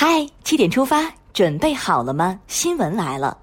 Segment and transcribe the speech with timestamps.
[0.00, 2.38] 嗨，七点出发，准备好了吗？
[2.46, 3.36] 新闻来了，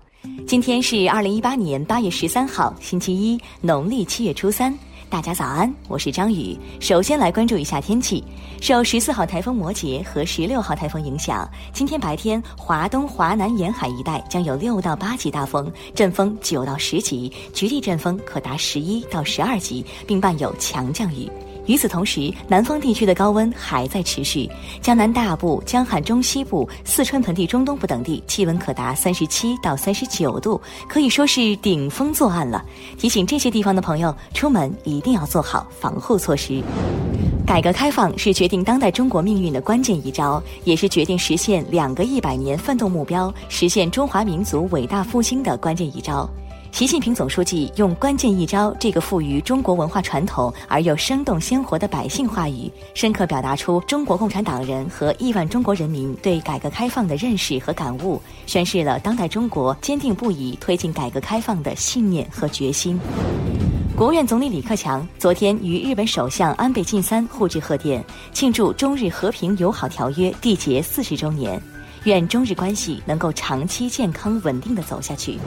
[0.48, 4.74] 今天是二零一八年八月十三号，星期一，农历七月初三。
[5.10, 6.58] 大家早安，我是张宇。
[6.80, 8.24] 首先来关注一下天气，
[8.62, 21.30] 受十四号台风摩羯和十六号台风影响，今天白天华东、华南沿海一带将有六到八级大风，阵风九到十级，局地阵风可达十一到十二级，并伴有强降雨。
[21.66, 24.50] 与此同时，南方地区的高温还在持续，
[24.82, 32.64] 江南大部、江汉中西部、四川盆地中东部等地气温可达三十七到三十九度，可以说是顶风作案了。
[32.98, 36.62] 提醒这些地方的朋友，出门一定要做好防护措施。
[37.46, 46.28] 改革开放是决定当代中国命运的关键一招，也是决定实现两个一百年奋斗目标、实现中华民族伟大复兴的关键一招。
[46.76, 63.00] 习近平总书记用“关键一招”这个富于中国文化传统而又生动鲜活的百姓话语，深刻表达出中国共产党人和亿万中国人民对改革开放的认识和感悟，宣示了当代中国坚定不移推进改革开放的信念和决心。
[63.96, 71.58] 国务院总理李克强昨天与日本首相安倍晋三互致贺电，庆祝中日和平友好条约缔结四十周年，
[72.04, 75.40] 愿中日关系能够长期健康稳定的走下去。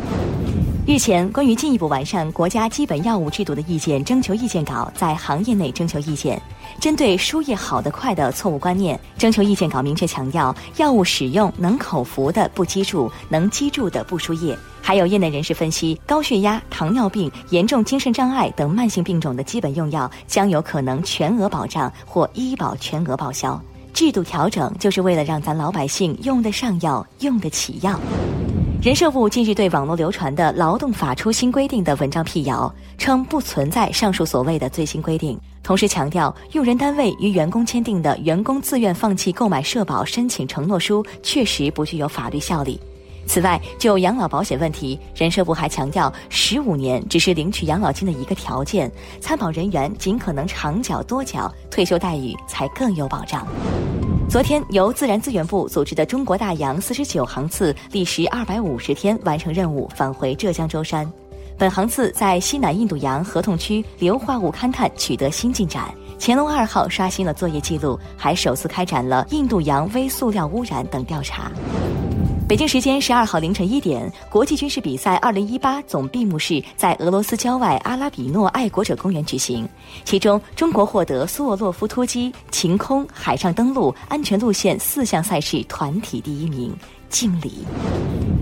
[0.89, 6.41] 日前，关于进一步完善国家基本药物制度的意见征求意见稿在行业内征求意见。
[6.81, 14.59] 针对“输液好的快”的错误观念，征求意见稿明确强调，药物使用能口服的不击注，能击注的不输液。
[14.81, 23.61] 还有业内人士分析，高血压、糖尿病、严重精神障碍等慢性病种的基本用药将有可能全额保障或医保全额报销。
[23.92, 28.00] 制度调整就是为了让咱老百姓用得上药、用得起药。
[28.80, 42.80] 人社部近日对网络流传的劳动法出新规定的文章辟谣，称不存在上述所谓的最新规定，同时强调用人单位与员工签订的员工自愿放弃购买社保申请承诺书确实不具有法律效力。
[43.26, 48.88] 此外，就养老保险问题，人社部还强调，十五年只是领取养老金的一个条件，
[49.20, 53.44] 参保人员尽可能长缴多缴，退休待遇才更有保障。
[54.28, 61.11] 昨天，由自然资源部组织的中国大洋四十九航次历时二百五十天完成任务，返回浙江舟山。
[61.56, 71.50] 本航次在西南印度洋合同区硫化物勘探取得新进展，潜龙二号刷新了作业记录，还首次开展了印度洋微塑料污染等调查。
[72.48, 79.69] 北京时间十二号凌晨一点，国际军事比赛二零一八总闭幕式在俄罗斯郊外阿拉比诺爱国者公园举行。
[80.03, 86.75] 其中，中国获得苏沃洛夫突击、晴空、海上登陆、安全路线四项赛事团体第一名，
[87.10, 87.66] 敬礼。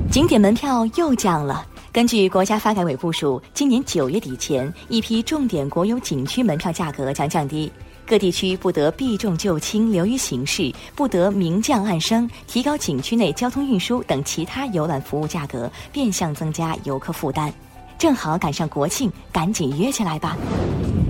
[0.08, 1.66] 景点门票又降了。
[1.90, 7.72] 根据国家发改委部署，今年九月底前，一批重点国有景区门票价格将降低。
[8.06, 17.52] 各地区不得避重就轻、流于形式，不得明降暗升，提高景区内交通运输等其他游览服务价格，变相增加游客负担。
[17.98, 20.36] 正好赶上国庆，赶紧约起来吧！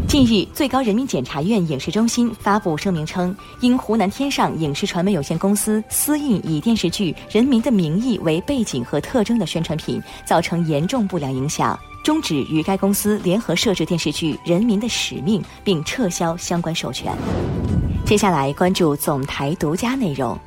[0.09, 11.77] 近日，最高人民检察院影视中心发布声明称，因湖南天上影视传媒有限公司私印以电视剧《人民的名义》为背景和特征的宣传品，造成严重不良影响。
[12.05, 17.13] 终止与该公司联合摄制电视剧《人民的使命》，并撤销相关授权。
[18.05, 20.39] 接下来关注总台独家内容。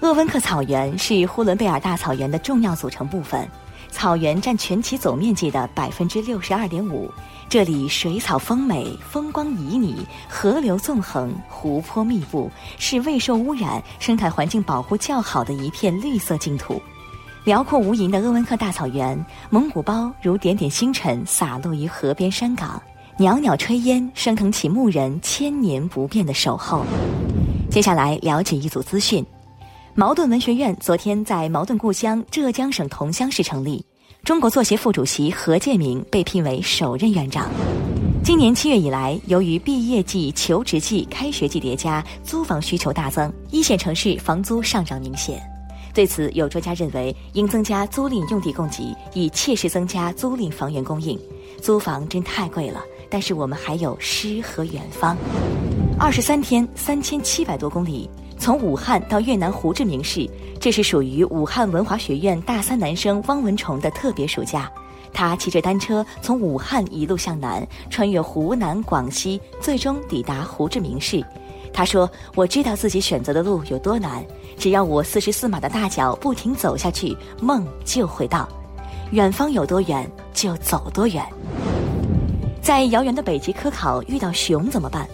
[0.00, 3.48] 鄂温克草原是呼伦贝尔大草原的重要组成部分，
[3.88, 7.08] 草原占全旗总面积的百分之六十二点五。
[7.50, 9.96] 这里水草丰美，风光旖旎，
[10.28, 16.80] 河流纵横，湖泊密布，是未受污染、生态环境保护较好的一片绿色净土。
[17.42, 19.18] 辽阔无垠的鄂温克大草原，
[19.50, 22.80] 蒙古包如点点星辰洒落于河边山岗，
[23.18, 26.86] 袅袅炊烟升腾起牧人千年不变的守候。
[27.68, 29.26] 接下来了解一组资讯：
[29.96, 33.84] 茅盾文学院昨天在茅盾故乡浙江省桐乡市成立，
[34.24, 37.50] 中国作协副主席何建明被聘为首任院长。
[38.22, 45.42] 今年七月以来，由于毕业季、求职季、开学季叠加，租房需求大增，一线城市房租上涨明显。
[45.94, 51.18] 对此，有专家认为，应增加租赁用地供给，以切实增加租赁房源供应。
[51.62, 55.16] 租房真太贵了，但是我们还有诗和远方。
[55.98, 58.08] 二十三天，三千七百多公里，
[58.40, 60.26] 从武汉到越南胡志明市，
[60.58, 64.72] 这是属于武汉文华学院大三男生汪文崇的特别暑假。
[65.12, 71.22] 他骑着单车从武汉一路向南，穿越湖南、广西，最终抵达胡志明市。
[71.70, 74.24] 他说：“我知道自己选择的路有多难，
[74.56, 78.48] 只要我四十四码的大脚不停走下去，梦就会到。
[79.10, 81.22] 远方有多远，就走多远。”
[82.62, 85.06] 在遥远的北极科考遇到熊怎么办？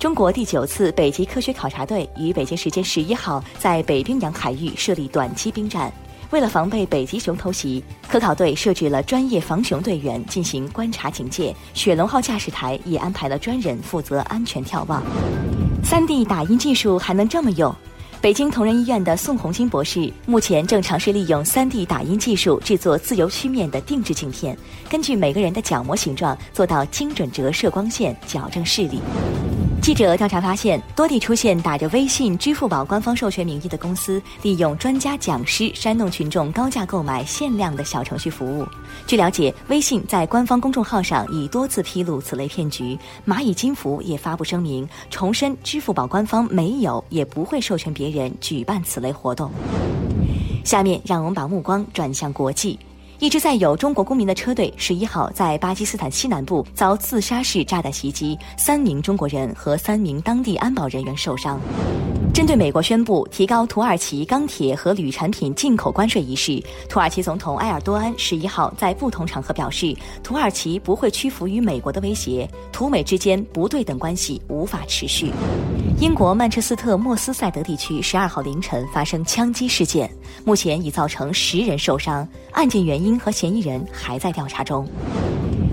[0.00, 5.92] 中国第九次北极科学考察队于北京时间十一号在北冰洋海域设立短期兵站。
[6.30, 11.54] 为了防备北极熊偷袭，科考队设置了专业防熊队员进行观察警戒。
[11.74, 15.02] 雪龙号驾驶台也安排了专人负责安全眺望。
[15.84, 17.74] 三 D 打印技术还能这么用？
[18.22, 24.56] 北京同仁医院的宋红金博士目前正尝试利用 3D 打印技术制作自由曲面的定制镜片，
[24.88, 28.98] 根据每个人的角膜形状做到精准折射光线，矫正视力。
[29.80, 38.66] 记者调查发现，多地出现打着微信、支付宝官方授权名义的公司，利用专家讲师煽动群众高价购买限量的小程序服务。
[39.06, 42.96] 据了解，微信在官方公众号上已多次披露此类骗局，
[43.26, 49.50] 蚂蚁金服也发布声明，重申支付宝官方没有也不会授权别人举办此类活动。
[50.62, 52.78] 下面，让我们把目光转向国际。
[53.20, 61.60] 一支载有中国公民的车队十一号在巴基斯坦西南部遭自杀式炸弹袭击，三名中国人和三名当地安保人员受伤。
[62.32, 75.30] 针对美国宣布提高土耳其钢铁和铝产品进口关税一事，土耳其总统埃尔多安十一号在不同场合表示，土耳其不会屈服于美国的威胁，土美之间不对等关系无法持续。
[75.98, 80.10] 英国曼彻斯特莫斯塞德地区十二号凌晨发生枪击事件，
[80.44, 84.86] 目前已造成十人受伤，案件原因和嫌疑人还在调查中。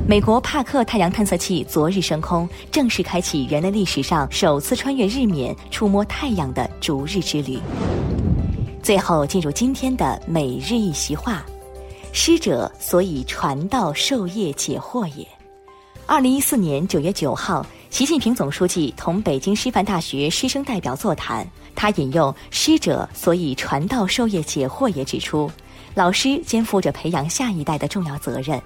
[0.05, 7.57] 美国帕克太阳探测器昨日升空，正式开启人类历史上首次穿越日冕、触摸太阳的逐日之旅。
[8.83, 11.45] 最后进入今天的每日一席话：
[12.11, 15.25] 师者，所以传道授业解惑也。
[16.05, 17.65] 二零一四年九月九号。
[17.97, 25.49] 习近平总书记同北京师范大学师生代表座谈，他引用“师者，所以传道授业解惑也”，指出，
[25.95, 28.61] 老师肩负着培养下一代的重要责任。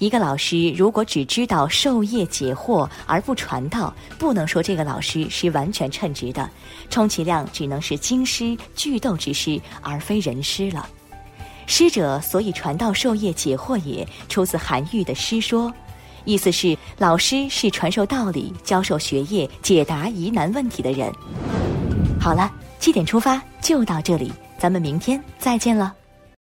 [0.00, 6.50] 一个老师如果只知道授业解惑而不传道，不能说这个老师是完全称职的，
[6.90, 10.84] 充其量只能是经师句斗之师，而非人师了。
[11.68, 15.70] 师者，所以传道授业解惑也，出自韩愈的《师说》。
[16.24, 21.12] 意思是，老师是传授道理、教授学业、解答疑难问题的人。
[22.20, 25.92] 好了，七点出发就到这里，咱们明天再见了。